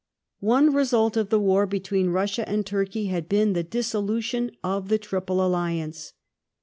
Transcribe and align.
One 0.39 0.73
result 0.73 1.15
of 1.15 1.29
the 1.29 1.39
war 1.39 1.67
between 1.67 2.09
Russia 2.09 2.49
and 2.49 2.65
Turkey 2.65 3.05
had 3.05 3.29
been 3.29 3.53
the 3.53 3.61
dissolution 3.61 4.49
of 4.63 4.89
the 4.89 4.97
trij)le 4.97 5.39
alliance. 5.45 6.13